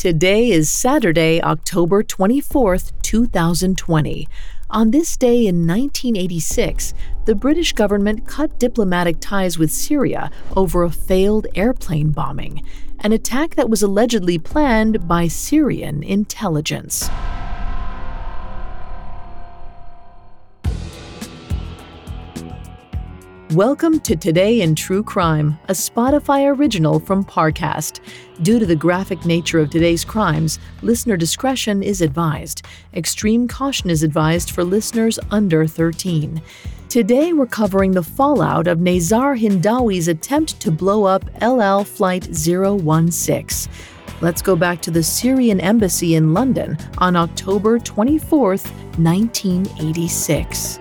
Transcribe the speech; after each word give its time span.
Today 0.00 0.48
is 0.50 0.70
Saturday, 0.70 1.42
October 1.42 2.02
24th, 2.02 2.92
2020. 3.02 4.26
On 4.70 4.92
this 4.92 5.14
day 5.14 5.46
in 5.46 5.66
1986, 5.66 6.94
the 7.26 7.34
British 7.34 7.74
government 7.74 8.26
cut 8.26 8.58
diplomatic 8.58 9.16
ties 9.20 9.58
with 9.58 9.70
Syria 9.70 10.30
over 10.56 10.84
a 10.84 10.90
failed 10.90 11.48
airplane 11.54 12.12
bombing, 12.12 12.64
an 13.00 13.12
attack 13.12 13.56
that 13.56 13.68
was 13.68 13.82
allegedly 13.82 14.38
planned 14.38 15.06
by 15.06 15.28
Syrian 15.28 16.02
intelligence. 16.02 17.10
Welcome 23.54 24.00
to 24.00 24.14
Today 24.14 24.60
in 24.60 24.74
True 24.76 25.02
Crime, 25.02 25.58
a 25.68 25.72
Spotify 25.72 26.56
original 26.56 27.00
from 27.00 27.24
Parcast. 27.24 27.98
Due 28.42 28.60
to 28.60 28.66
the 28.66 28.76
graphic 28.76 29.26
nature 29.26 29.58
of 29.58 29.70
today's 29.70 30.04
crimes, 30.04 30.60
listener 30.82 31.16
discretion 31.16 31.82
is 31.82 32.00
advised. 32.00 32.64
Extreme 32.94 33.48
caution 33.48 33.90
is 33.90 34.04
advised 34.04 34.52
for 34.52 34.62
listeners 34.62 35.18
under 35.32 35.66
13. 35.66 36.40
Today, 36.88 37.32
we're 37.32 37.46
covering 37.46 37.90
the 37.90 38.04
fallout 38.04 38.68
of 38.68 38.78
Nazar 38.78 39.34
Hindawi's 39.34 40.06
attempt 40.06 40.60
to 40.60 40.70
blow 40.70 41.02
up 41.02 41.24
El 41.40 41.60
Al 41.60 41.82
Flight 41.82 42.32
016. 42.32 43.72
Let's 44.20 44.42
go 44.42 44.54
back 44.54 44.80
to 44.82 44.92
the 44.92 45.02
Syrian 45.02 45.58
embassy 45.58 46.14
in 46.14 46.32
London 46.32 46.78
on 46.98 47.16
October 47.16 47.80
24, 47.80 48.50
1986. 48.50 50.78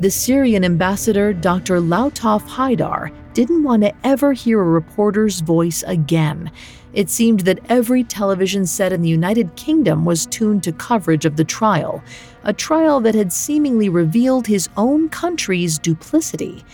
The 0.00 0.10
Syrian 0.10 0.64
ambassador, 0.64 1.32
Dr. 1.32 1.80
Lautaf 1.80 2.42
Haidar, 2.42 3.12
didn't 3.34 3.62
want 3.62 3.82
to 3.82 3.92
ever 4.04 4.32
hear 4.32 4.60
a 4.60 4.64
reporter's 4.64 5.40
voice 5.40 5.82
again. 5.86 6.50
It 6.92 7.08
seemed 7.08 7.40
that 7.40 7.60
every 7.68 8.02
television 8.02 8.66
set 8.66 8.92
in 8.92 9.02
the 9.02 9.08
United 9.08 9.54
Kingdom 9.56 10.04
was 10.04 10.26
tuned 10.26 10.64
to 10.64 10.72
coverage 10.72 11.24
of 11.24 11.36
the 11.36 11.44
trial, 11.44 12.02
a 12.42 12.52
trial 12.52 13.00
that 13.00 13.14
had 13.14 13.32
seemingly 13.32 13.88
revealed 13.88 14.46
his 14.46 14.68
own 14.76 15.08
country's 15.08 15.78
duplicity. 15.78 16.64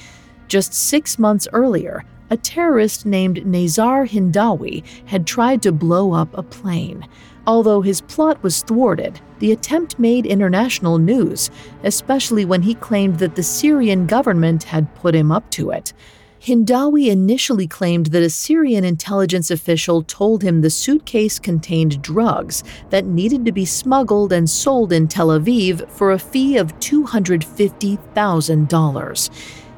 Just 0.48 0.72
six 0.72 1.18
months 1.18 1.48
earlier, 1.52 2.04
a 2.30 2.36
terrorist 2.36 3.06
named 3.06 3.44
Nezar 3.44 4.08
Hindawi 4.08 4.84
had 5.06 5.26
tried 5.26 5.62
to 5.62 5.72
blow 5.72 6.12
up 6.12 6.36
a 6.36 6.42
plane. 6.42 7.06
Although 7.46 7.82
his 7.82 8.00
plot 8.00 8.42
was 8.42 8.62
thwarted, 8.62 9.20
the 9.38 9.52
attempt 9.52 9.98
made 9.98 10.26
international 10.26 10.98
news, 10.98 11.50
especially 11.84 12.44
when 12.44 12.62
he 12.62 12.74
claimed 12.74 13.20
that 13.20 13.36
the 13.36 13.42
Syrian 13.42 14.06
government 14.06 14.64
had 14.64 14.94
put 14.96 15.14
him 15.14 15.30
up 15.30 15.48
to 15.52 15.70
it. 15.70 15.92
Hindawi 16.40 17.08
initially 17.08 17.66
claimed 17.66 18.06
that 18.06 18.22
a 18.22 18.30
Syrian 18.30 18.84
intelligence 18.84 19.50
official 19.50 20.02
told 20.02 20.42
him 20.42 20.60
the 20.60 20.70
suitcase 20.70 21.38
contained 21.38 22.02
drugs 22.02 22.64
that 22.90 23.04
needed 23.04 23.44
to 23.46 23.52
be 23.52 23.64
smuggled 23.64 24.32
and 24.32 24.48
sold 24.48 24.92
in 24.92 25.08
Tel 25.08 25.28
Aviv 25.28 25.88
for 25.90 26.12
a 26.12 26.18
fee 26.18 26.56
of 26.56 26.78
$250,000. 26.78 29.30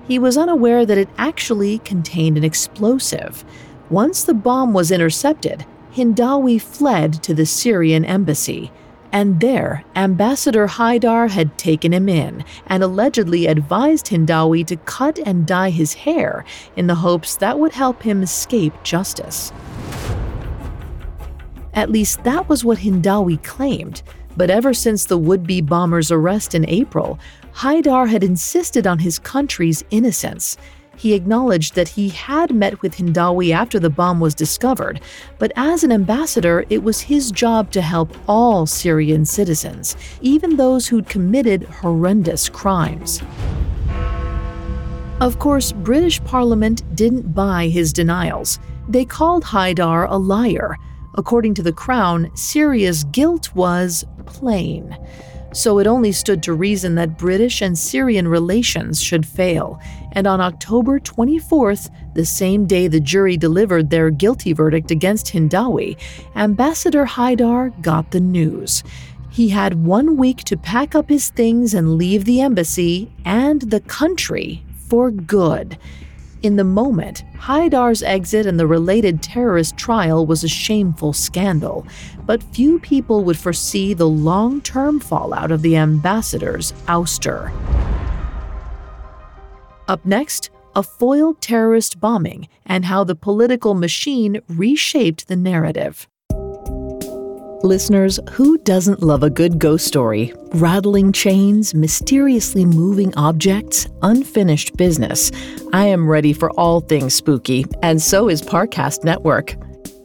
He 0.09 0.19
was 0.19 0.39
unaware 0.39 0.87
that 0.87 0.97
it 0.97 1.11
actually 1.19 1.79
contained 1.81 2.39
an 2.39 2.45
explosive. 2.45 3.45
Once 3.91 4.25
the 4.25 4.33
bomb 4.33 4.73
was 4.73 4.91
intercepted, 4.91 5.67
Hindawi 5.93 6.59
fled 6.61 7.13
to 7.25 7.35
the 7.35 7.45
Syrian 7.45 8.07
embassy. 8.07 8.73
And 9.13 9.41
there, 9.41 9.85
Ambassador 9.95 10.67
Haidar 10.67 11.29
had 11.29 11.59
taken 11.59 11.93
him 11.93 12.09
in 12.09 12.43
and 12.67 12.83
allegedly 12.83 13.47
advised 13.47 14.07
Hindawi 14.07 14.67
to 14.67 14.77
cut 14.77 15.19
and 15.27 15.47
dye 15.47 15.71
his 15.71 15.93
hair 15.93 16.45
in 16.75 16.87
the 16.87 16.95
hopes 16.95 17.37
that 17.37 17.59
would 17.59 17.73
help 17.73 18.03
him 18.03 18.23
escape 18.23 18.73
justice. 18.83 19.53
At 21.75 21.91
least 21.91 22.25
that 22.25 22.49
was 22.49 22.65
what 22.65 22.79
Hindawi 22.79 23.43
claimed, 23.45 24.03
but 24.39 24.51
ever 24.51 24.73
since 24.73 25.05
the 25.05 25.19
would 25.19 25.47
be 25.47 25.61
bomber's 25.61 26.13
arrest 26.13 26.55
in 26.55 26.67
April, 26.69 27.19
Haidar 27.55 28.09
had 28.09 28.23
insisted 28.23 28.87
on 28.87 29.01
his 29.01 29.19
country's 29.19 29.85
innocence. 29.91 30.57
He 30.97 31.15
acknowledged 31.15 31.75
that 31.75 31.89
he 31.89 32.09
had 32.09 32.55
met 32.55 32.81
with 32.81 32.97
Hindawi 32.97 33.53
after 33.53 33.81
the 33.81 33.91
bomb 33.91 34.21
was 34.21 34.37
discovered, 34.37 35.01
but 35.39 35.53
as 35.57 35.83
an 35.83 35.93
ambassador, 35.93 36.65
it 36.71 36.83
was 36.83 37.01
his 37.01 37.33
job 37.33 37.73
to 37.73 37.83
help 37.83 38.17
all 38.29 38.65
Syrian 38.65 39.25
citizens, 39.25 39.97
even 40.21 40.57
those 40.57 40.87
who'd 40.87 41.09
committed 41.09 41.65
horrendous 41.65 42.49
crimes. 42.49 43.21
Of 45.21 45.41
course, 45.41 45.73
British 45.73 46.23
Parliament 46.23 46.83
didn't 46.95 47.35
buy 47.35 47.67
his 47.67 47.93
denials. 47.93 48.61
They 48.89 49.05
called 49.05 49.43
Haidar 49.45 50.07
a 50.09 50.17
liar. 50.17 50.77
According 51.17 51.55
to 51.55 51.65
the 51.65 51.73
Crown, 51.73 52.31
Syria's 52.35 53.03
guilt 53.03 53.53
was 53.55 54.05
plain 54.29 54.97
so 55.53 55.79
it 55.79 55.87
only 55.87 56.13
stood 56.13 56.43
to 56.43 56.53
reason 56.53 56.95
that 56.95 57.17
British 57.17 57.63
and 57.63 57.79
Syrian 57.79 58.29
relations 58.29 59.01
should 59.01 59.27
fail. 59.27 59.81
And 60.13 60.27
on 60.27 60.41
October 60.41 61.01
24th, 61.01 61.91
the 62.15 62.25
same 62.25 62.67
day 62.67 62.89
the 62.89 63.01
jury 63.01 63.37
delivered 63.37 63.91
their 63.91 64.11
guilty 64.11 64.53
verdict 64.53 64.91
against 64.91 65.27
Hindawi, 65.27 65.97
Ambassador 66.37 67.07
Haidar 67.07 67.71
got 67.83 68.11
the 68.11 68.21
news. 68.21 68.83
He 69.31 69.49
had 69.49 69.85
one 69.85 70.17
week 70.17 70.39
to 70.45 70.57
pack 70.57 70.95
up 70.95 71.09
his 71.09 71.31
things 71.31 71.75
and 71.75 71.97
leave 71.97 72.25
the 72.25 72.41
embassy 72.41 73.13
and 73.25 73.63
the 73.63 73.81
country 73.81 74.65
for 74.89 75.11
good. 75.11 75.79
In 76.43 76.55
the 76.55 76.65
moment, 76.65 77.25
Haidar's 77.37 78.03
exit 78.03 78.47
and 78.47 78.61
the 78.61 78.67
related 78.67 79.23
terrorist 79.23 79.77
trial 79.77 80.25
was 80.25 80.45
a 80.45 80.49
shameful 80.49 81.13
scandal, 81.13 81.85
but 82.27 82.43
few 82.55 82.79
people 82.79 83.25
would 83.25 83.37
foresee 83.37 83.93
the 83.93 84.09
long 84.09 84.61
term 84.61 85.01
fallout 85.01 85.51
of 85.51 85.63
the 85.63 85.77
ambassador's 85.77 86.73
ouster. 86.87 87.51
Up 89.89 90.05
next, 90.05 90.51
a 90.77 90.83
foiled 90.83 91.41
terrorist 91.41 91.99
bombing 91.99 92.47
and 92.65 92.85
how 92.85 93.03
the 93.03 93.17
political 93.17 93.75
machine 93.75 94.41
reshaped 94.49 95.27
the 95.27 95.35
narrative. 95.35 96.07
Listeners, 97.65 98.21
who 98.31 98.57
doesn't 98.59 99.03
love 99.03 99.25
a 99.25 99.31
good 99.31 99.59
ghost 99.59 99.85
story? 99.85 100.33
Rattling 100.55 101.11
chains, 101.11 101.75
mysteriously 101.75 102.65
moving 102.65 103.13
objects, 103.17 103.89
unfinished 104.03 104.77
business. 104.77 105.33
I 105.73 105.87
am 105.87 106.09
ready 106.09 106.33
for 106.33 106.53
all 106.53 106.81
things 106.81 107.15
spooky, 107.15 107.65
and 107.83 108.01
so 108.01 108.29
is 108.29 108.43
Parcast 108.43 109.03
Network. 109.03 109.57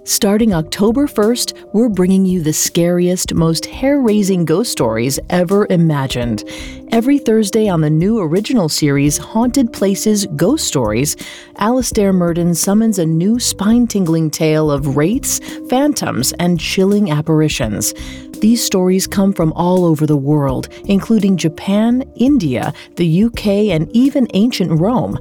Starting 0.06 0.54
October 0.54 1.08
1st, 1.08 1.72
we're 1.72 1.88
bringing 1.88 2.26
you 2.26 2.44
the 2.44 2.52
scariest, 2.52 3.34
most 3.34 3.66
hair 3.66 4.02
raising 4.02 4.44
ghost 4.44 4.70
stories 4.70 5.18
ever 5.30 5.66
imagined. 5.70 6.44
Every 6.92 7.18
Thursday 7.18 7.70
on 7.70 7.80
the 7.80 7.90
new 7.90 8.20
original 8.20 8.68
series, 8.68 9.18
Haunted 9.18 9.72
Places 9.72 10.26
Ghost 10.36 10.68
Stories, 10.68 11.16
Alastair 11.56 12.12
Murden 12.12 12.54
summons 12.54 13.00
a 13.00 13.06
new 13.06 13.40
spine 13.40 13.88
tingling 13.88 14.30
tale 14.30 14.70
of 14.70 14.98
wraiths, 14.98 15.40
phantoms, 15.70 16.34
and 16.34 16.60
chilling 16.60 17.10
apparitions. 17.10 17.94
These 18.44 18.62
stories 18.62 19.08
come 19.08 19.32
from 19.32 19.54
all 19.54 19.86
over 19.86 20.06
the 20.06 20.18
world, 20.18 20.68
including 20.84 21.38
Japan, 21.38 22.04
India, 22.18 22.74
the 22.98 23.24
UK, 23.24 23.48
and 23.72 23.90
even 23.96 24.28
ancient 24.34 24.82
Rome. 24.82 25.18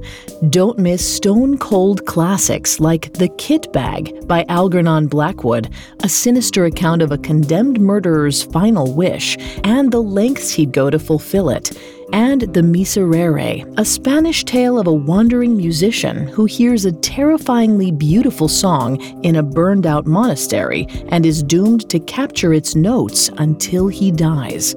Don't 0.49 0.77
miss 0.77 1.15
stone 1.15 1.57
cold 1.57 2.05
classics 2.05 2.81
like 2.81 3.13
The 3.13 3.29
Kit 3.37 3.71
Bag 3.71 4.27
by 4.27 4.43
Algernon 4.73 5.05
Blackwood, 5.05 5.71
a 6.01 6.09
sinister 6.09 6.65
account 6.65 7.03
of 7.03 7.11
a 7.11 7.17
condemned 7.19 7.79
murderer's 7.79 8.41
final 8.41 8.91
wish, 8.91 9.37
and 9.63 9.91
the 9.91 10.01
lengths 10.01 10.49
he'd 10.49 10.71
go 10.71 10.89
to 10.89 10.97
fulfill 10.97 11.51
it 11.51 11.77
and 12.11 12.41
The 12.41 12.61
Miserere, 12.61 13.63
a 13.77 13.85
Spanish 13.85 14.43
tale 14.43 14.79
of 14.79 14.87
a 14.87 14.93
wandering 14.93 15.55
musician 15.55 16.27
who 16.27 16.45
hears 16.45 16.85
a 16.85 16.91
terrifyingly 16.91 17.91
beautiful 17.91 18.47
song 18.47 18.99
in 19.23 19.35
a 19.35 19.43
burned 19.43 19.85
out 19.85 20.05
monastery 20.05 20.87
and 21.09 21.25
is 21.25 21.43
doomed 21.43 21.89
to 21.89 21.99
capture 21.99 22.53
its 22.53 22.75
notes 22.75 23.29
until 23.37 23.87
he 23.87 24.11
dies. 24.11 24.75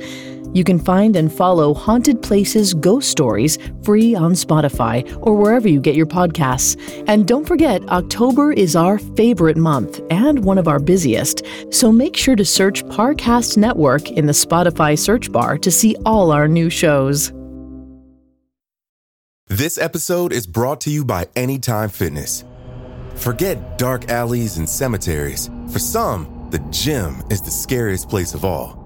You 0.56 0.64
can 0.64 0.79
find 0.79 1.17
and 1.17 1.31
follow 1.31 1.75
Haunted 1.75 2.23
Places 2.23 2.73
Ghost 2.73 3.11
Stories 3.11 3.58
free 3.82 4.14
on 4.14 4.32
Spotify 4.32 5.05
or 5.20 5.37
wherever 5.37 5.69
you 5.69 5.82
get 5.82 5.94
your 5.94 6.06
podcasts. 6.06 6.81
And 7.06 7.29
don't 7.29 7.47
forget, 7.47 7.87
October 7.91 8.55
is 8.55 8.75
our 8.75 8.99
favorite 8.99 9.58
month 9.58 10.00
and 10.08 10.43
one 10.43 10.56
of 10.56 10.67
our 10.67 10.79
busiest. 10.79 11.43
So 11.69 11.93
make 11.93 12.17
sure 12.17 12.37
to 12.37 12.44
search 12.47 12.87
Parcast 12.87 13.58
Network 13.58 14.11
in 14.12 14.25
the 14.25 14.32
Spotify 14.32 14.99
search 14.99 15.31
bar 15.31 15.58
to 15.58 15.70
see 15.70 15.94
all 16.06 16.32
our 16.32 16.49
new 16.49 16.70
shows. 16.70 17.35
This 19.49 19.76
episode 19.76 20.32
is 20.32 20.47
brought 20.47 20.81
to 20.81 20.91
you 20.91 21.05
by 21.05 21.29
Anytime 21.37 21.91
Fitness. 21.91 22.44
Forget 23.17 23.76
dark 23.76 24.08
alleys 24.08 24.56
and 24.56 24.67
cemeteries. 24.67 25.50
For 25.70 25.79
some, 25.79 26.49
the 26.50 26.61
gym 26.70 27.23
is 27.29 27.43
the 27.43 27.50
scariest 27.50 28.08
place 28.08 28.32
of 28.32 28.43
all, 28.47 28.85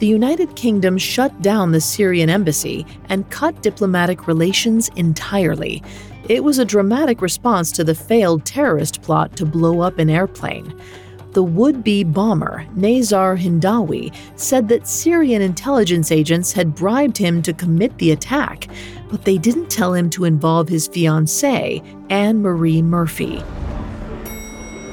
the 0.00 0.06
United 0.06 0.56
Kingdom 0.56 0.96
shut 0.96 1.42
down 1.42 1.72
the 1.72 1.80
Syrian 1.80 2.30
embassy 2.30 2.86
and 3.10 3.28
cut 3.28 3.62
diplomatic 3.62 4.26
relations 4.26 4.88
entirely. 4.96 5.82
It 6.26 6.42
was 6.42 6.58
a 6.58 6.64
dramatic 6.64 7.20
response 7.20 7.70
to 7.72 7.84
the 7.84 7.94
failed 7.94 8.46
terrorist 8.46 9.02
plot 9.02 9.36
to 9.36 9.44
blow 9.44 9.80
up 9.80 9.98
an 9.98 10.08
airplane. 10.08 10.74
The 11.32 11.42
would 11.42 11.84
be 11.84 12.02
bomber, 12.02 12.66
Nazar 12.74 13.36
Hindawi, 13.36 14.14
said 14.36 14.68
that 14.68 14.88
Syrian 14.88 15.42
intelligence 15.42 16.10
agents 16.10 16.50
had 16.52 16.74
bribed 16.74 17.18
him 17.18 17.42
to 17.42 17.52
commit 17.52 17.96
the 17.98 18.10
attack, 18.10 18.68
but 19.10 19.26
they 19.26 19.36
didn't 19.36 19.70
tell 19.70 19.92
him 19.92 20.08
to 20.10 20.24
involve 20.24 20.68
his 20.68 20.88
fiancée, 20.88 21.84
Anne 22.08 22.40
Marie 22.40 22.80
Murphy. 22.80 23.42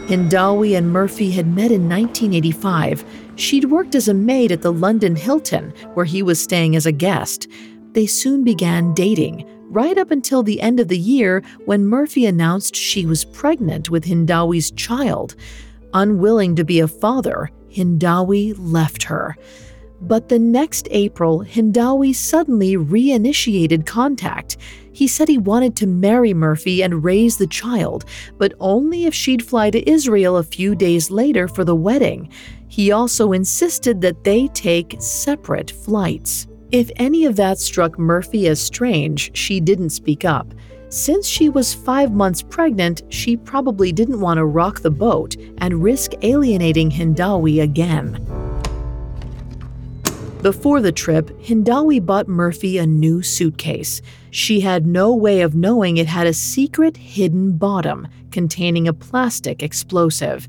Hindawi 0.07 0.77
and 0.77 0.91
Murphy 0.91 1.31
had 1.31 1.47
met 1.47 1.71
in 1.71 1.89
1985 1.89 3.05
She'd 3.37 3.65
worked 3.65 3.93
as 3.93 4.07
a 4.07 4.15
maid 4.15 4.51
at 4.51 4.63
the 4.63 4.73
London 4.73 5.15
Hilton, 5.15 5.71
where 5.93 6.05
he 6.05 6.23
was 6.23 6.41
staying 6.41 6.75
as 6.75 6.87
a 6.87 6.91
guest. 6.91 7.47
They 7.91 8.07
soon 8.07 8.43
began 8.43 8.95
dating, 8.95 9.47
right 9.69 9.95
up 9.95 10.09
until 10.09 10.41
the 10.41 10.59
end 10.59 10.79
of 10.79 10.87
the 10.87 10.97
year 10.97 11.43
when 11.65 11.85
Murphy 11.85 12.25
announced 12.25 12.75
she 12.75 13.05
was 13.05 13.25
pregnant 13.25 13.91
with 13.91 14.05
Hindawi's 14.05 14.71
child. 14.71 15.35
Unwilling 15.93 16.55
to 16.55 16.65
be 16.65 16.79
a 16.79 16.87
father, 16.87 17.51
Hindawi 17.69 18.55
left 18.57 19.03
her. 19.03 19.35
But 20.01 20.29
the 20.29 20.39
next 20.39 20.87
April, 20.89 21.43
Hindawi 21.43 22.15
suddenly 22.15 22.75
reinitiated 22.75 23.85
contact. 23.85 24.57
He 24.93 25.07
said 25.07 25.27
he 25.27 25.37
wanted 25.37 25.75
to 25.77 25.87
marry 25.87 26.33
Murphy 26.33 26.81
and 26.81 27.03
raise 27.03 27.37
the 27.37 27.47
child, 27.47 28.05
but 28.37 28.53
only 28.59 29.05
if 29.05 29.13
she'd 29.13 29.45
fly 29.45 29.69
to 29.69 29.89
Israel 29.89 30.37
a 30.37 30.43
few 30.43 30.73
days 30.73 31.11
later 31.11 31.47
for 31.47 31.63
the 31.63 31.75
wedding. 31.75 32.29
He 32.67 32.91
also 32.91 33.31
insisted 33.31 34.01
that 34.01 34.23
they 34.23 34.47
take 34.49 34.97
separate 34.99 35.71
flights. 35.71 36.47
If 36.71 36.91
any 36.97 37.25
of 37.25 37.35
that 37.37 37.59
struck 37.59 37.97
Murphy 37.97 38.47
as 38.47 38.59
strange, 38.59 39.35
she 39.37 39.59
didn't 39.59 39.91
speak 39.91 40.25
up. 40.25 40.53
Since 40.89 41.27
she 41.27 41.49
was 41.49 41.73
five 41.73 42.11
months 42.11 42.41
pregnant, 42.41 43.03
she 43.09 43.35
probably 43.35 43.91
didn't 43.91 44.19
want 44.19 44.37
to 44.37 44.45
rock 44.45 44.81
the 44.81 44.91
boat 44.91 45.35
and 45.57 45.83
risk 45.83 46.13
alienating 46.21 46.89
Hindawi 46.89 47.61
again. 47.61 48.23
Before 50.41 50.81
the 50.81 50.91
trip, 50.91 51.29
Hindawi 51.41 52.05
bought 52.05 52.27
Murphy 52.27 52.77
a 52.77 52.85
new 52.85 53.21
suitcase. 53.21 54.01
She 54.29 54.59
had 54.61 54.85
no 54.85 55.13
way 55.13 55.41
of 55.41 55.55
knowing 55.55 55.97
it 55.97 56.07
had 56.07 56.27
a 56.27 56.33
secret 56.33 56.95
hidden 56.95 57.57
bottom 57.57 58.07
containing 58.31 58.87
a 58.87 58.93
plastic 58.93 59.63
explosive 59.63 60.47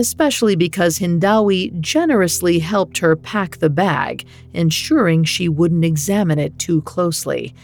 especially 0.00 0.56
because 0.56 0.98
Hindawi 0.98 1.78
generously 1.80 2.58
helped 2.58 2.98
her 2.98 3.14
pack 3.14 3.58
the 3.58 3.70
bag, 3.70 4.26
ensuring 4.54 5.24
she 5.24 5.48
wouldn't 5.48 5.84
examine 5.84 6.38
it 6.38 6.58
too 6.58 6.80
closely. 6.82 7.54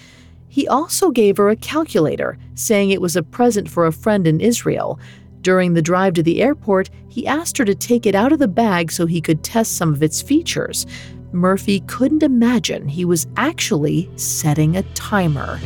He 0.46 0.68
also 0.68 1.10
gave 1.10 1.38
her 1.38 1.48
a 1.48 1.56
calculator, 1.56 2.38
saying 2.54 2.90
it 2.90 3.00
was 3.00 3.16
a 3.16 3.22
present 3.22 3.68
for 3.68 3.86
a 3.86 3.92
friend 3.92 4.26
in 4.26 4.40
Israel. 4.40 5.00
During 5.40 5.72
the 5.72 5.82
drive 5.82 6.14
to 6.14 6.22
the 6.22 6.42
airport, 6.42 6.90
he 7.08 7.26
asked 7.26 7.56
her 7.56 7.64
to 7.64 7.74
take 7.74 8.04
it 8.04 8.14
out 8.14 8.32
of 8.32 8.38
the 8.38 8.48
bag 8.48 8.92
so 8.92 9.06
he 9.06 9.20
could 9.20 9.42
test 9.42 9.76
some 9.76 9.92
of 9.92 10.02
its 10.02 10.20
features. 10.20 10.86
Murphy 11.32 11.80
couldn't 11.80 12.22
imagine 12.22 12.86
he 12.86 13.04
was 13.04 13.26
actually 13.36 14.10
setting 14.16 14.76
a 14.76 14.82
timer. 14.94 15.58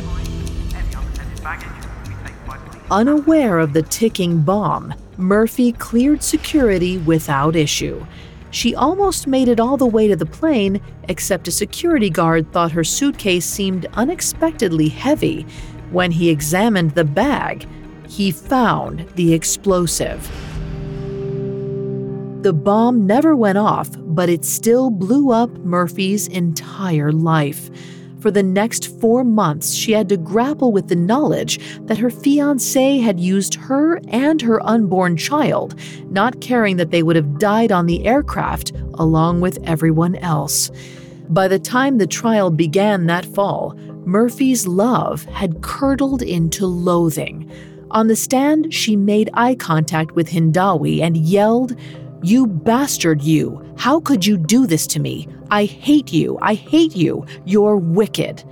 Unaware 2.89 3.59
of 3.59 3.73
the 3.73 3.83
ticking 3.83 4.41
bomb, 4.41 4.93
Murphy 5.21 5.71
cleared 5.71 6.23
security 6.23 6.97
without 6.97 7.55
issue. 7.55 8.05
She 8.49 8.75
almost 8.75 9.27
made 9.27 9.47
it 9.47 9.59
all 9.59 9.77
the 9.77 9.85
way 9.85 10.07
to 10.07 10.15
the 10.15 10.25
plane, 10.25 10.81
except 11.07 11.47
a 11.47 11.51
security 11.51 12.09
guard 12.09 12.51
thought 12.51 12.71
her 12.71 12.83
suitcase 12.83 13.45
seemed 13.45 13.85
unexpectedly 13.93 14.89
heavy. 14.89 15.45
When 15.91 16.11
he 16.11 16.29
examined 16.29 16.91
the 16.91 17.05
bag, 17.05 17.67
he 18.07 18.31
found 18.31 19.07
the 19.15 19.33
explosive. 19.33 20.29
The 22.41 22.53
bomb 22.53 23.05
never 23.05 23.35
went 23.35 23.59
off, 23.59 23.89
but 23.97 24.27
it 24.27 24.43
still 24.43 24.89
blew 24.89 25.31
up 25.31 25.51
Murphy's 25.59 26.27
entire 26.27 27.11
life. 27.11 27.69
For 28.21 28.29
the 28.29 28.43
next 28.43 28.99
four 29.01 29.23
months, 29.23 29.73
she 29.73 29.93
had 29.93 30.07
to 30.09 30.17
grapple 30.17 30.71
with 30.71 30.89
the 30.89 30.95
knowledge 30.95 31.59
that 31.87 31.97
her 31.97 32.11
fiance 32.11 32.99
had 32.99 33.19
used 33.19 33.55
her 33.55 33.99
and 34.09 34.39
her 34.43 34.63
unborn 34.63 35.17
child, 35.17 35.73
not 36.11 36.39
caring 36.39 36.77
that 36.77 36.91
they 36.91 37.01
would 37.01 37.15
have 37.15 37.39
died 37.39 37.71
on 37.71 37.87
the 37.87 38.05
aircraft 38.05 38.73
along 38.93 39.41
with 39.41 39.57
everyone 39.63 40.15
else. 40.17 40.69
By 41.29 41.47
the 41.47 41.57
time 41.57 41.97
the 41.97 42.05
trial 42.05 42.51
began 42.51 43.07
that 43.07 43.25
fall, 43.25 43.75
Murphy's 44.05 44.67
love 44.67 45.23
had 45.25 45.61
curdled 45.61 46.21
into 46.21 46.67
loathing. 46.67 47.49
On 47.89 48.07
the 48.07 48.15
stand, 48.15 48.71
she 48.71 48.95
made 48.95 49.31
eye 49.33 49.55
contact 49.55 50.11
with 50.11 50.29
Hindawi 50.29 51.01
and 51.01 51.17
yelled, 51.17 51.75
You 52.23 52.45
bastard, 52.45 53.23
you! 53.23 53.73
How 53.77 53.99
could 53.99 54.25
you 54.25 54.37
do 54.37 54.67
this 54.67 54.85
to 54.87 54.99
me? 54.99 55.27
I 55.49 55.65
hate 55.65 56.13
you. 56.13 56.37
I 56.41 56.53
hate 56.53 56.95
you. 56.95 57.25
You're 57.45 57.77
wicked. 57.77 58.43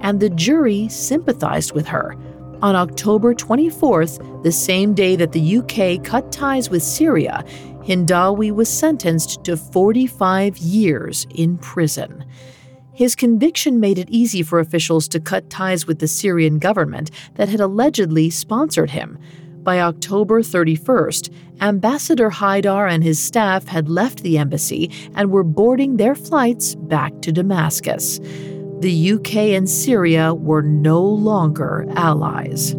And 0.00 0.20
the 0.20 0.28
jury 0.30 0.88
sympathized 0.88 1.72
with 1.72 1.86
her. 1.86 2.14
On 2.60 2.76
October 2.76 3.34
24th, 3.34 4.42
the 4.42 4.52
same 4.52 4.92
day 4.92 5.16
that 5.16 5.32
the 5.32 5.58
UK 5.58 6.04
cut 6.04 6.30
ties 6.30 6.68
with 6.68 6.82
Syria, 6.82 7.44
Hindawi 7.82 8.52
was 8.52 8.68
sentenced 8.68 9.42
to 9.44 9.56
45 9.56 10.58
years 10.58 11.26
in 11.34 11.56
prison. 11.56 12.26
His 12.92 13.14
conviction 13.14 13.80
made 13.80 13.98
it 13.98 14.10
easy 14.10 14.42
for 14.42 14.58
officials 14.58 15.08
to 15.08 15.20
cut 15.20 15.48
ties 15.48 15.86
with 15.86 16.00
the 16.00 16.08
Syrian 16.08 16.58
government 16.58 17.10
that 17.36 17.48
had 17.48 17.60
allegedly 17.60 18.28
sponsored 18.28 18.90
him. 18.90 19.16
By 19.68 19.80
October 19.80 20.40
31st, 20.40 21.30
Ambassador 21.60 22.30
Haidar 22.30 22.90
and 22.90 23.04
his 23.04 23.20
staff 23.20 23.66
had 23.66 23.86
left 23.86 24.22
the 24.22 24.38
embassy 24.38 24.90
and 25.14 25.30
were 25.30 25.44
boarding 25.44 25.98
their 25.98 26.14
flights 26.14 26.74
back 26.74 27.20
to 27.20 27.32
Damascus. 27.32 28.18
The 28.80 29.12
UK 29.12 29.34
and 29.58 29.68
Syria 29.68 30.32
were 30.32 30.62
no 30.62 31.02
longer 31.02 31.84
allies. 31.96 32.74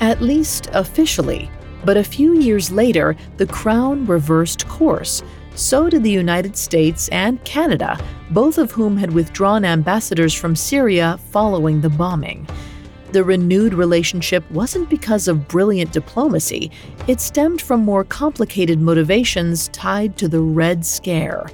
At 0.00 0.20
least 0.20 0.68
officially, 0.72 1.48
but 1.84 1.96
a 1.96 2.02
few 2.02 2.40
years 2.40 2.72
later, 2.72 3.14
the 3.36 3.46
Crown 3.46 4.04
reversed 4.06 4.66
course. 4.66 5.22
So 5.54 5.88
did 5.88 6.02
the 6.02 6.10
United 6.10 6.56
States 6.56 7.08
and 7.10 7.44
Canada, 7.44 8.04
both 8.32 8.58
of 8.58 8.72
whom 8.72 8.96
had 8.96 9.12
withdrawn 9.12 9.64
ambassadors 9.64 10.34
from 10.34 10.56
Syria 10.56 11.20
following 11.30 11.82
the 11.82 11.90
bombing. 11.90 12.48
The 13.12 13.22
renewed 13.22 13.74
relationship 13.74 14.50
wasn't 14.50 14.88
because 14.88 15.28
of 15.28 15.46
brilliant 15.46 15.92
diplomacy, 15.92 16.70
it 17.06 17.20
stemmed 17.20 17.60
from 17.60 17.84
more 17.84 18.04
complicated 18.04 18.80
motivations 18.80 19.68
tied 19.68 20.16
to 20.16 20.28
the 20.28 20.40
Red 20.40 20.86
Scare. 20.86 21.46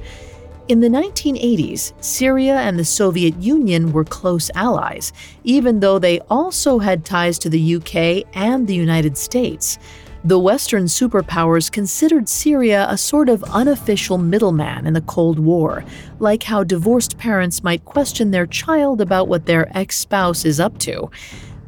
In 0.69 0.79
the 0.79 0.89
1980s, 0.89 1.95
Syria 2.01 2.59
and 2.59 2.79
the 2.79 2.85
Soviet 2.85 3.35
Union 3.43 3.91
were 3.91 4.05
close 4.05 4.53
allies, 4.55 5.13
even 5.43 5.81
though 5.81 5.99
they 5.99 6.21
also 6.31 6.79
had 6.79 7.05
ties 7.05 7.41
to 7.41 7.49
the 7.49 7.75
UK 7.75 8.25
and 8.35 8.69
the 8.69 8.77
United 8.77 9.19
States. 9.19 9.81
The 10.25 10.39
Western 10.39 10.85
superpowers 10.85 11.73
considered 11.73 12.29
Syria 12.29 12.87
a 12.91 12.99
sort 12.99 13.29
of 13.29 13.43
unofficial 13.45 14.19
middleman 14.19 14.87
in 14.87 14.93
the 14.93 15.01
Cold 15.01 15.39
War, 15.39 15.85
like 16.19 16.43
how 16.43 16.63
divorced 16.65 17.19
parents 17.19 17.65
might 17.65 17.85
question 17.85 18.31
their 18.31 18.47
child 18.47 19.01
about 19.01 19.27
what 19.27 19.47
their 19.47 19.77
ex 19.77 19.97
spouse 19.97 20.45
is 20.45 20.61
up 20.61 20.79
to. 20.81 21.11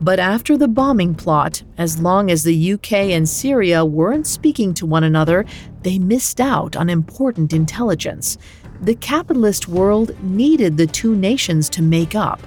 But 0.03 0.19
after 0.19 0.57
the 0.57 0.69
bombing 0.69 1.15
plot, 1.15 1.63
as 1.77 2.01
long 2.01 2.31
as 2.31 2.43
the 2.43 2.73
UK 2.73 2.93
and 2.93 3.29
Syria 3.29 3.85
weren't 3.85 4.27
speaking 4.27 4.73
to 4.75 4.87
one 4.87 5.05
another, 5.05 5.45
they 5.83 5.99
missed 5.99 6.41
out 6.41 6.75
on 6.75 6.89
important 6.89 7.53
intelligence. 7.53 8.39
The 8.81 8.95
capitalist 8.95 9.69
world 9.69 10.17
needed 10.23 10.79
the 10.79 10.87
two 10.87 11.15
nations 11.15 11.69
to 11.71 11.83
make 11.83 12.15
up. 12.15 12.41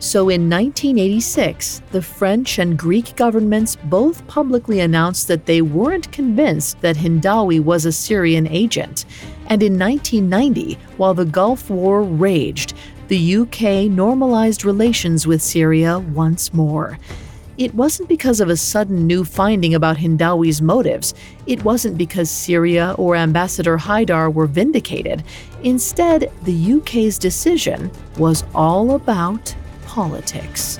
So 0.00 0.28
in 0.28 0.48
1986, 0.48 1.82
the 1.90 2.02
French 2.02 2.58
and 2.58 2.78
Greek 2.78 3.16
governments 3.16 3.76
both 3.84 4.24
publicly 4.28 4.78
announced 4.80 5.26
that 5.28 5.46
they 5.46 5.60
weren't 5.60 6.12
convinced 6.12 6.80
that 6.82 6.96
Hindawi 6.96 7.58
was 7.58 7.84
a 7.84 7.90
Syrian 7.90 8.46
agent. 8.46 9.06
And 9.48 9.60
in 9.62 9.76
1990, 9.76 10.74
while 10.98 11.14
the 11.14 11.24
Gulf 11.24 11.68
War 11.68 12.02
raged, 12.02 12.74
the 13.08 13.36
UK 13.36 13.90
normalized 13.90 14.66
relations 14.66 15.26
with 15.26 15.40
Syria 15.40 15.98
once 15.98 16.52
more. 16.52 16.98
It 17.56 17.74
wasn't 17.74 18.08
because 18.08 18.40
of 18.40 18.50
a 18.50 18.56
sudden 18.56 19.06
new 19.06 19.24
finding 19.24 19.74
about 19.74 19.96
Hindawi's 19.96 20.62
motives. 20.62 21.14
It 21.46 21.64
wasn't 21.64 21.96
because 21.96 22.30
Syria 22.30 22.94
or 22.98 23.16
Ambassador 23.16 23.78
Haidar 23.78 24.32
were 24.32 24.46
vindicated. 24.46 25.24
Instead, 25.64 26.30
the 26.44 26.74
UK's 26.74 27.18
decision 27.18 27.90
was 28.18 28.44
all 28.54 28.94
about 28.94 29.54
politics. 29.86 30.78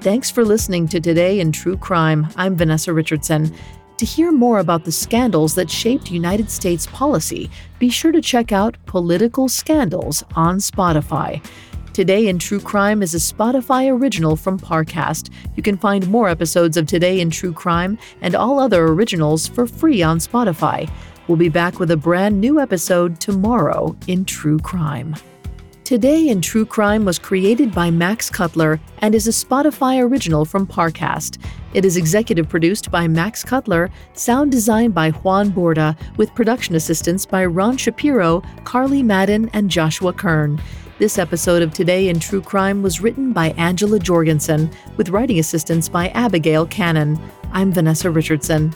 Thanks 0.00 0.30
for 0.30 0.44
listening 0.44 0.86
to 0.88 1.00
Today 1.00 1.40
in 1.40 1.50
True 1.50 1.76
Crime. 1.76 2.28
I'm 2.36 2.56
Vanessa 2.56 2.94
Richardson. 2.94 3.52
To 3.98 4.06
hear 4.06 4.30
more 4.30 4.60
about 4.60 4.84
the 4.84 4.92
scandals 4.92 5.56
that 5.56 5.68
shaped 5.68 6.08
United 6.08 6.52
States 6.52 6.86
policy, 6.86 7.50
be 7.80 7.88
sure 7.88 8.12
to 8.12 8.20
check 8.20 8.52
out 8.52 8.76
Political 8.86 9.48
Scandals 9.48 10.22
on 10.36 10.58
Spotify. 10.58 11.44
Today 11.94 12.28
in 12.28 12.38
True 12.38 12.60
Crime 12.60 13.02
is 13.02 13.12
a 13.16 13.18
Spotify 13.18 13.90
original 13.90 14.36
from 14.36 14.56
Parcast. 14.56 15.30
You 15.56 15.64
can 15.64 15.76
find 15.76 16.08
more 16.08 16.28
episodes 16.28 16.76
of 16.76 16.86
Today 16.86 17.18
in 17.18 17.28
True 17.28 17.52
Crime 17.52 17.98
and 18.20 18.36
all 18.36 18.60
other 18.60 18.86
originals 18.86 19.48
for 19.48 19.66
free 19.66 20.00
on 20.00 20.20
Spotify. 20.20 20.88
We'll 21.26 21.36
be 21.36 21.48
back 21.48 21.80
with 21.80 21.90
a 21.90 21.96
brand 21.96 22.40
new 22.40 22.60
episode 22.60 23.20
tomorrow 23.20 23.96
in 24.06 24.24
True 24.24 24.60
Crime. 24.60 25.16
Today 25.88 26.28
in 26.28 26.42
True 26.42 26.66
Crime 26.66 27.06
was 27.06 27.18
created 27.18 27.74
by 27.74 27.90
Max 27.90 28.28
Cutler 28.28 28.78
and 28.98 29.14
is 29.14 29.26
a 29.26 29.30
Spotify 29.30 30.06
original 30.06 30.44
from 30.44 30.66
Parcast. 30.66 31.42
It 31.72 31.86
is 31.86 31.96
executive 31.96 32.46
produced 32.46 32.90
by 32.90 33.08
Max 33.08 33.42
Cutler, 33.42 33.88
sound 34.12 34.50
designed 34.50 34.92
by 34.92 35.12
Juan 35.12 35.50
Borda, 35.50 35.96
with 36.18 36.34
production 36.34 36.74
assistance 36.74 37.24
by 37.24 37.46
Ron 37.46 37.78
Shapiro, 37.78 38.42
Carly 38.64 39.02
Madden, 39.02 39.48
and 39.54 39.70
Joshua 39.70 40.12
Kern. 40.12 40.60
This 40.98 41.16
episode 41.16 41.62
of 41.62 41.72
Today 41.72 42.10
in 42.10 42.20
True 42.20 42.42
Crime 42.42 42.82
was 42.82 43.00
written 43.00 43.32
by 43.32 43.52
Angela 43.52 43.98
Jorgensen, 43.98 44.70
with 44.98 45.08
writing 45.08 45.38
assistance 45.38 45.88
by 45.88 46.08
Abigail 46.08 46.66
Cannon. 46.66 47.18
I'm 47.52 47.72
Vanessa 47.72 48.10
Richardson. 48.10 48.74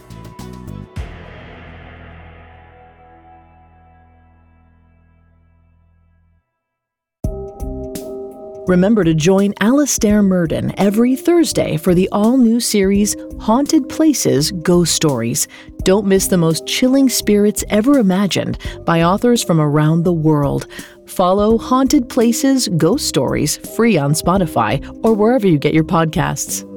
Remember 8.69 9.03
to 9.03 9.13
join 9.13 9.55
Alastair 9.61 10.23
Murden 10.23 10.73
every 10.79 11.17
Thursday 11.17 11.77
for 11.77 11.95
the 11.95 12.09
all 12.13 12.37
new 12.37 12.61
series 12.61 13.17
Haunted 13.41 13.89
Places 13.89 14.53
Ghost 14.53 14.95
Stories. 14.95 15.49
Don't 15.83 16.07
miss 16.07 16.29
the 16.29 16.39
most 16.39 16.65
chilling 16.65 17.09
spirits 17.09 17.65
ever 17.71 17.99
imagined 17.99 18.59
by 18.85 19.03
authors 19.03 19.43
from 19.43 19.61
around 19.61 20.05
the 20.05 20.13
world. 20.13 20.69
Follow 21.07 21.59
Haunted 21.59 22.09
Places 22.09 22.69
Ghost 22.69 23.09
Stories 23.09 23.57
free 23.75 23.99
on 23.99 24.13
Spotify 24.13 24.81
or 25.03 25.13
wherever 25.13 25.49
you 25.49 25.59
get 25.59 25.75
your 25.75 25.83
podcasts. 25.83 26.69